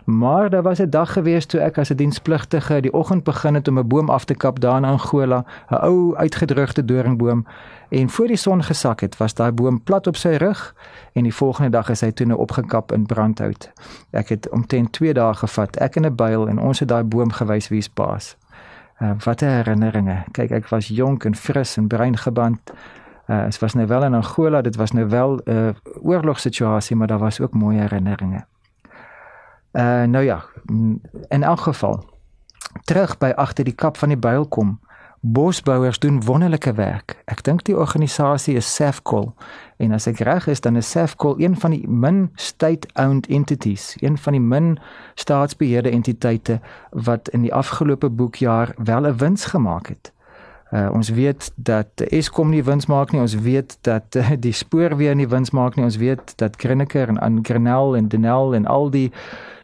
Maar 0.07 0.51
daar 0.51 0.63
was 0.63 0.79
'n 0.79 0.91
dag 0.91 1.13
gewees 1.13 1.47
toe 1.47 1.61
ek 1.61 1.79
as 1.79 1.91
'n 1.91 1.97
dienspligtige 1.97 2.81
die 2.81 2.93
oggend 2.93 3.25
begin 3.25 3.55
het 3.55 3.69
om 3.69 3.79
'n 3.79 3.89
boom 3.89 4.11
af 4.11 4.25
te 4.25 4.35
kap 4.35 4.61
daar 4.61 4.77
in 4.77 4.85
Angola, 4.85 5.45
'n 5.69 5.75
ou 5.75 6.17
uitgedroogde 6.17 6.85
doringboom 6.85 7.47
en 7.89 8.11
voor 8.11 8.27
die 8.27 8.37
son 8.37 8.63
gesak 8.63 9.01
het, 9.01 9.17
was 9.17 9.35
daai 9.35 9.53
boom 9.53 9.83
plat 9.83 10.07
op 10.07 10.17
sy 10.17 10.29
rug 10.29 10.75
en 11.13 11.23
die 11.23 11.35
volgende 11.35 11.71
dag 11.71 11.89
is 11.89 12.01
hy 12.01 12.13
toe 12.13 12.27
nou 12.27 12.39
opgekap 12.39 12.93
in 12.93 13.07
brandhout. 13.07 13.73
Ek 14.11 14.29
het 14.29 14.49
omtrent 14.49 14.93
2 14.93 15.13
dae 15.13 15.35
gevat, 15.35 15.77
ek 15.77 15.97
en 15.97 16.05
'n 16.05 16.15
byl 16.15 16.49
en 16.49 16.59
ons 16.59 16.79
het 16.79 16.89
daai 16.89 17.05
boom 17.05 17.33
gewys 17.33 17.69
wie's 17.69 17.93
baas. 17.93 18.37
Uh, 19.03 19.11
wat 19.25 19.41
'n 19.41 19.45
herinneringe. 19.45 20.25
Kyk, 20.31 20.51
ek 20.51 20.69
was 20.69 20.89
jonk 20.89 21.25
en 21.25 21.35
fris 21.35 21.77
en 21.77 21.87
brein 21.87 22.17
geband. 22.17 22.73
Uh, 23.27 23.45
dit 23.45 23.59
was 23.59 23.75
nou 23.75 23.87
wel 23.87 24.05
in 24.05 24.15
Angola, 24.15 24.61
dit 24.61 24.77
was 24.77 24.91
nou 24.91 25.09
wel 25.09 25.41
'n 25.45 25.51
uh, 25.51 25.69
oorlogssituasie, 26.03 26.97
maar 26.97 27.07
daar 27.07 27.19
was 27.19 27.41
ook 27.41 27.55
mooi 27.55 27.79
herinneringe. 27.79 28.45
Uh 29.77 30.03
nou 30.03 30.25
ja, 30.25 30.45
in 31.29 31.43
elk 31.43 31.61
geval 31.61 32.05
terug 32.85 33.19
by 33.19 33.33
agter 33.37 33.65
die 33.65 33.75
kap 33.75 33.97
van 33.97 34.09
die 34.09 34.19
byl 34.19 34.47
kom. 34.49 34.79
Bosbouers 35.21 35.99
doen 35.99 36.25
wonderlike 36.25 36.73
werk. 36.73 37.17
Ek 37.25 37.43
dink 37.45 37.65
die 37.67 37.77
organisasie 37.77 38.55
is 38.57 38.69
Safcol 38.75 39.35
en 39.77 39.93
as 39.93 40.07
ek 40.07 40.23
reg 40.25 40.47
is 40.49 40.61
dan 40.65 40.77
is 40.81 40.91
Safcol 40.91 41.37
een 41.43 41.57
van 41.61 41.75
die 41.75 41.89
min 41.89 42.31
state-owned 42.41 43.27
entities, 43.27 43.97
een 44.01 44.17
van 44.19 44.37
die 44.37 44.41
min 44.41 44.77
staatsbeheerde 45.15 45.91
entiteite 45.91 46.61
wat 46.91 47.29
in 47.29 47.45
die 47.45 47.55
afgelope 47.55 48.09
boekjaar 48.09 48.73
wel 48.77 49.07
'n 49.07 49.17
wins 49.17 49.45
gemaak 49.45 49.89
het. 49.93 50.13
Uh, 50.71 50.89
ons 50.93 51.09
weet 51.09 51.53
dat 51.55 51.87
Eskom 52.11 52.51
nie 52.51 52.65
wins 52.65 52.87
maak 52.87 53.13
nie. 53.13 53.21
Ons 53.21 53.35
weet 53.35 53.79
dat 53.87 54.17
uh, 54.17 54.33
die 54.39 54.53
spoorweë 54.53 55.15
nie 55.15 55.29
wins 55.29 55.51
maak 55.51 55.77
nie. 55.77 55.85
Ons 55.87 55.97
weet 55.97 56.33
dat 56.37 56.57
Grenker 56.59 57.09
en 57.09 57.19
Angrenel 57.19 57.97
en 57.97 58.09
Denel 58.09 58.55
en 58.55 58.67
al 58.67 58.91
die 58.91 59.11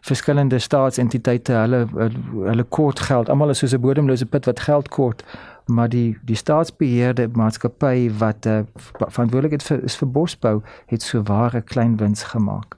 verskillende 0.03 0.59
staatsentiteite 0.59 1.53
hulle 1.53 1.87
hulle 1.93 2.65
kort 2.69 3.01
geld. 3.01 3.29
Almal 3.29 3.51
is 3.51 3.59
soos 3.59 3.75
'n 3.75 3.81
bodemlose 3.81 4.27
put 4.27 4.47
wat 4.47 4.61
geld 4.61 4.89
kort 4.89 5.25
maar 5.67 5.89
die 5.89 6.19
die 6.23 6.37
staatsbeheerde 6.37 7.29
maatskappy 7.33 8.11
wat 8.19 8.47
uh, 8.47 8.61
verantwoordelik 9.09 9.61
is 9.61 9.67
vir, 9.67 9.83
is 9.85 9.97
vir 9.97 10.09
bosbou 10.09 10.61
het 10.87 11.03
so 11.03 11.23
ware 11.23 11.63
klein 11.63 11.97
wins 11.97 12.23
gemaak. 12.23 12.77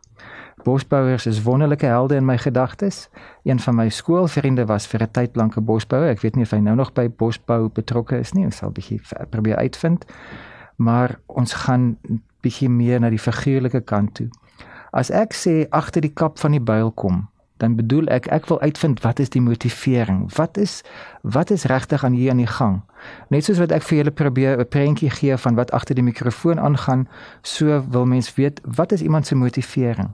Bosbouers 0.65 1.27
is 1.27 1.43
wonderlike 1.43 1.87
helde 1.87 2.15
in 2.15 2.25
my 2.25 2.39
gedagtes. 2.39 3.09
Een 3.43 3.61
van 3.61 3.75
my 3.75 3.89
skoolvriende 3.89 4.65
was 4.67 4.87
vir 4.87 5.03
'n 5.03 5.11
tyd 5.11 5.37
lank 5.37 5.57
'n 5.57 5.65
bosbouer. 5.65 6.09
Ek 6.09 6.21
weet 6.21 6.35
nie 6.35 6.45
of 6.45 6.51
hy 6.51 6.59
nou 6.59 6.77
nog 6.77 6.93
by 6.93 7.11
bosbou 7.11 7.69
betrokke 7.69 8.19
is 8.19 8.33
nie. 8.33 8.45
Ons 8.45 8.57
sal 8.57 8.71
bietjie 8.71 9.01
probeer 9.31 9.57
uitvind. 9.57 10.05
Maar 10.77 11.19
ons 11.27 11.53
gaan 11.53 11.99
bietjie 12.41 12.71
meer 12.71 13.01
na 13.01 13.11
die 13.11 13.19
figuurlike 13.19 13.81
kant 13.81 14.15
toe. 14.15 14.29
As 14.91 15.11
ek 15.11 15.35
sê 15.35 15.67
agter 15.71 16.01
die 16.01 16.13
kap 16.13 16.39
van 16.39 16.51
die 16.51 16.61
byl 16.61 16.93
kom, 16.93 17.29
dan 17.57 17.77
bedoel 17.77 18.07
ek 18.07 18.27
ek 18.27 18.47
wil 18.47 18.61
uitvind 18.61 19.03
wat 19.03 19.19
is 19.19 19.31
die 19.31 19.43
motivering? 19.43 20.35
Wat 20.37 20.57
is 20.57 20.83
wat 21.23 21.51
is 21.51 21.65
regtig 21.65 22.05
aan 22.05 22.13
hier 22.13 22.31
aan 22.31 22.43
die 22.43 22.47
gang? 22.47 22.83
Net 23.29 23.45
soos 23.45 23.59
wat 23.59 23.73
ek 23.73 23.83
vir 23.83 23.99
julle 23.99 24.11
probeer 24.11 24.59
'n 24.59 24.69
prentjie 24.69 25.11
gee 25.11 25.37
van 25.37 25.55
wat 25.55 25.71
agter 25.71 25.95
die 25.95 26.05
mikrofoon 26.05 26.61
aangaan, 26.61 27.09
so 27.43 27.85
wil 27.91 28.07
mens 28.07 28.35
weet 28.35 28.61
wat 28.65 28.93
is 28.93 29.03
iemand 29.03 29.27
se 29.27 29.35
motivering? 29.35 30.11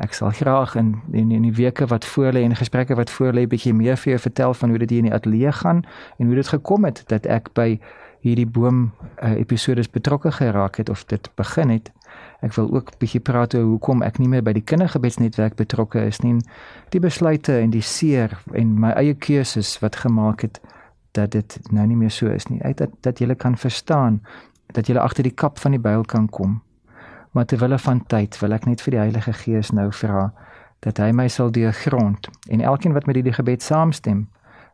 Ek 0.00 0.14
sal 0.16 0.30
graag 0.32 0.74
in 0.74 0.94
in, 1.12 1.30
in 1.30 1.42
die 1.42 1.52
weke 1.52 1.86
wat 1.86 2.04
voor 2.04 2.32
lê 2.32 2.42
en 2.42 2.56
gesprekke 2.56 2.94
wat 2.96 3.10
voor 3.10 3.32
lê 3.36 3.44
bietjie 3.46 3.74
meer 3.76 3.96
vir 4.00 4.14
jou 4.14 4.20
vertel 4.20 4.54
van 4.54 4.68
hoe 4.68 4.78
dit 4.78 4.90
hier 4.90 5.02
in 5.04 5.10
die 5.10 5.14
ateljee 5.14 5.52
gaan 5.52 5.82
en 6.18 6.26
hoe 6.26 6.34
dit 6.34 6.48
gekom 6.48 6.84
het 6.88 7.02
dat 7.06 7.26
ek 7.26 7.52
by 7.52 7.76
hierdie 8.22 8.46
boom 8.46 8.92
uh, 9.22 9.34
episodes 9.36 9.90
betrokke 9.90 10.32
geraak 10.32 10.76
het 10.76 10.88
of 10.88 11.04
dit 11.10 11.28
begin 11.36 11.74
het. 11.74 11.90
Ek 12.40 12.54
wil 12.54 12.70
ook 12.72 12.94
bietjie 13.02 13.20
praat 13.20 13.54
oor 13.54 13.66
hoekom 13.66 14.02
ek 14.06 14.18
nie 14.22 14.30
meer 14.30 14.44
by 14.46 14.54
die 14.56 14.64
kindergebedsnetwerk 14.64 15.58
betrokke 15.58 16.06
is 16.06 16.22
nie. 16.22 16.38
Die 16.94 17.02
besluite 17.02 17.58
en 17.58 17.74
die 17.74 17.84
seer 17.84 18.38
en 18.54 18.78
my 18.80 18.94
eie 18.96 19.14
keuses 19.14 19.74
wat 19.82 20.00
gemaak 20.06 20.46
het 20.46 20.62
dat 21.12 21.34
dit 21.34 21.58
nou 21.70 21.86
nie 21.86 21.98
meer 21.98 22.14
so 22.14 22.30
is 22.32 22.48
nie. 22.48 22.62
Uit 22.62 22.78
dat 22.80 22.94
dat 23.04 23.20
jy 23.20 23.34
kan 23.34 23.58
verstaan 23.58 24.22
dat 24.72 24.88
jy 24.88 24.96
agter 24.96 25.26
die 25.26 25.36
kap 25.36 25.58
van 25.58 25.76
die 25.76 25.82
byl 25.82 26.06
kan 26.08 26.28
kom. 26.30 26.62
Maar 27.32 27.44
terwyl 27.44 27.78
van 27.78 28.06
tyd 28.06 28.38
wil 28.38 28.52
ek 28.52 28.66
net 28.68 28.82
vir 28.84 28.90
die 28.90 29.00
Heilige 29.00 29.32
Gees 29.32 29.72
nou 29.72 29.88
vra 29.92 30.32
dat 30.84 30.98
hy 30.98 31.12
my 31.16 31.28
sal 31.28 31.50
deurgrond 31.54 32.28
en 32.50 32.60
elkeen 32.60 32.92
wat 32.92 33.06
met 33.06 33.16
hierdie 33.16 33.32
gebed 33.32 33.62
saamstem 33.62 34.26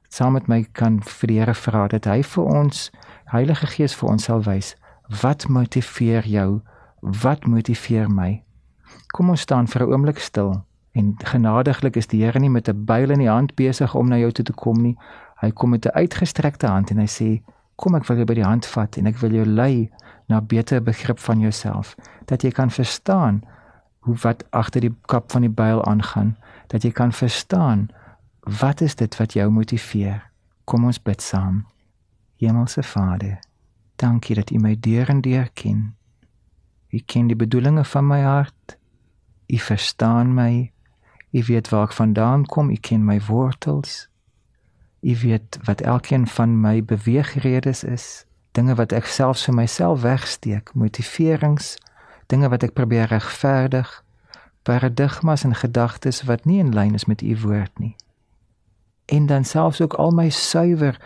saam 0.09 0.33
met 0.33 0.49
my 0.49 0.65
kan 0.73 0.99
vir 1.05 1.29
die 1.29 1.39
Here 1.39 1.55
vra 1.55 1.87
dat 1.93 2.09
hy 2.09 2.23
vir 2.23 2.45
ons 2.45 2.89
Heilige 3.31 3.69
Gees 3.77 3.95
vir 3.95 4.11
ons 4.15 4.27
sal 4.31 4.43
wys 4.47 4.75
wat 5.23 5.47
motiveer 5.49 6.27
jou 6.27 6.61
wat 7.23 7.47
motiveer 7.47 8.09
my. 8.11 8.43
Kom 9.15 9.31
ons 9.31 9.45
staan 9.47 9.69
vir 9.69 9.83
'n 9.83 9.93
oomblik 9.93 10.19
stil 10.19 10.65
en 10.93 11.15
genadiglik 11.25 11.97
is 11.97 12.07
die 12.07 12.25
Here 12.25 12.41
nie 12.41 12.51
met 12.51 12.69
'n 12.69 12.85
byl 12.85 13.11
in 13.11 13.19
die 13.19 13.31
hand 13.31 13.55
besig 13.55 13.95
om 13.95 14.09
na 14.09 14.17
jou 14.19 14.33
toe 14.33 14.45
te 14.45 14.53
kom 14.53 14.83
nie. 14.83 14.97
Hy 15.41 15.51
kom 15.51 15.71
met 15.71 15.87
'n 15.87 15.95
uitgestrekte 15.95 16.67
hand 16.67 16.91
en 16.91 16.99
hy 16.99 17.07
sê 17.07 17.43
kom 17.79 17.95
ek 17.95 18.09
wil 18.09 18.21
jou 18.21 18.27
by 18.27 18.37
die 18.41 18.47
hand 18.47 18.67
vat 18.67 18.99
en 18.99 19.07
ek 19.07 19.21
wil 19.23 19.37
jou 19.39 19.47
lei 19.47 19.89
na 20.29 20.41
beter 20.43 20.83
begrip 20.83 21.21
van 21.23 21.41
jouself. 21.41 21.95
Dat 22.27 22.43
jy 22.43 22.51
kan 22.51 22.75
verstaan 22.75 23.43
hoe 24.07 24.17
wat 24.25 24.43
agter 24.51 24.83
die 24.83 24.95
kap 25.07 25.31
van 25.33 25.47
die 25.47 25.53
byl 25.53 25.85
aangaan. 25.87 26.35
Dat 26.73 26.83
jy 26.83 26.91
kan 26.91 27.15
verstaan 27.15 27.89
wat 28.61 28.83
is 28.83 28.99
dit 28.99 29.17
wat 29.21 29.37
jou 29.39 29.51
motiveer. 29.51 30.25
Kom 30.65 30.85
ons 30.85 30.99
bid 31.03 31.23
saam. 31.23 31.67
Hemelse 32.43 32.83
vader 32.83 33.39
dankie 33.99 34.35
dat 34.39 34.51
u 34.51 34.59
my 34.63 34.77
deur 34.81 35.09
en 35.11 35.21
deur 35.21 35.49
ken. 35.59 35.95
U 36.91 36.99
ken 37.07 37.27
die 37.27 37.37
bedoelinge 37.37 37.85
van 37.85 38.07
my 38.07 38.21
hart. 38.23 38.79
U 39.47 39.59
verstaan 39.59 40.35
my. 40.35 40.71
U 41.31 41.43
weet 41.47 41.69
waar 41.69 41.91
ek 41.91 41.97
vandaan 41.99 42.47
kom. 42.47 42.71
U 42.71 42.79
ken 42.81 43.05
my 43.05 43.19
wortels 43.27 44.07
u 45.01 45.17
weet 45.23 45.59
wat 45.65 45.81
elkeen 45.81 46.27
van 46.27 46.61
my 46.61 46.85
beweegredes 46.85 47.85
is 47.85 48.27
dinge 48.53 48.75
wat 48.75 48.93
ek 48.93 49.07
selfs 49.07 49.45
vir 49.45 49.55
myself 49.55 50.01
wegsteek 50.01 50.75
motiverings 50.75 51.77
dinge 52.29 52.49
wat 52.49 52.63
ek 52.63 52.75
probeer 52.77 53.09
regverdig, 53.09 53.89
paradigmas 54.63 55.45
en 55.45 55.55
gedagtes 55.55 56.23
wat 56.29 56.45
nie 56.45 56.59
in 56.61 56.75
lyn 56.77 56.95
is 56.95 57.09
met 57.09 57.23
u 57.23 57.37
woord 57.41 57.79
nie. 57.79 57.97
En 59.09 59.27
dan 59.27 59.45
selfs 59.45 59.81
ook 59.81 59.95
al 59.95 60.11
my 60.11 60.29
suiwer 60.31 61.01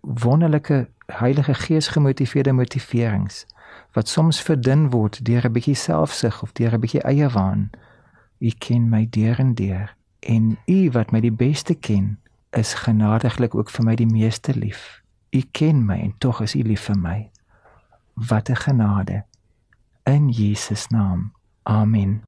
wonderlike 0.00 0.88
Heilige 1.06 1.54
Gees 1.54 1.88
gemotiveerde 1.88 2.52
motiverings 2.52 3.44
wat 3.92 4.08
soms 4.08 4.40
verdun 4.42 4.90
word 4.90 5.20
deur 5.24 5.46
'n 5.46 5.52
bietjie 5.52 5.78
selfsug 5.78 6.42
of 6.42 6.52
deur 6.52 6.74
'n 6.74 6.80
bietjie 6.80 7.02
eie 7.02 7.28
waan. 7.28 7.70
U 8.38 8.50
ken 8.58 8.88
my 8.88 9.06
deur 9.10 9.38
en 9.38 9.54
deur 9.54 9.94
en 10.20 10.58
u 10.66 10.90
wat 10.90 11.10
my 11.10 11.20
die 11.20 11.32
beste 11.32 11.74
ken, 11.74 12.18
is 12.56 12.74
genadiglik 12.74 13.54
ook 13.54 13.70
vir 13.70 13.84
my 13.84 13.94
die 13.94 14.10
meeste 14.10 14.54
lief. 14.54 15.02
U 15.30 15.42
ken 15.50 15.84
my 15.86 15.98
en 15.98 16.14
tog 16.18 16.40
is 16.40 16.54
u 16.54 16.62
lief 16.62 16.86
vir 16.88 16.98
my. 16.98 17.30
Wat 18.14 18.48
'n 18.48 18.56
genade 18.56 19.24
in 20.04 20.28
Jesus 20.28 20.86
naam. 20.88 21.32
Amen. 21.62 22.22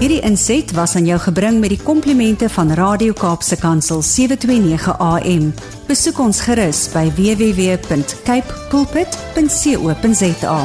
Hierdie 0.00 0.20
inset 0.24 0.72
was 0.72 0.94
aan 0.96 1.04
jou 1.04 1.18
gebring 1.20 1.58
met 1.60 1.68
die 1.74 1.82
komplimente 1.82 2.48
van 2.48 2.72
Radio 2.72 3.12
Kaapse 3.12 3.56
Kansel 3.60 4.02
729 4.02 4.98
AM. 4.98 5.50
Besoek 5.86 6.18
ons 6.18 6.40
gerus 6.40 6.86
by 6.94 7.10
www.cape 7.18 8.54
pulpit.co.za. 8.70 10.58